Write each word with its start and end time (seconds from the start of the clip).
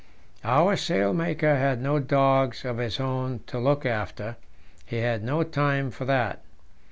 Our 0.43 0.77
sailmaker 0.77 1.57
had 1.59 1.79
no 1.79 1.99
dogs 1.99 2.65
of 2.65 2.79
his 2.79 2.99
own 2.99 3.41
to 3.45 3.59
look 3.59 3.85
after; 3.85 4.35
he 4.83 4.97
had 4.97 5.23
no 5.23 5.43
time 5.43 5.91
for 5.91 6.05
that. 6.05 6.41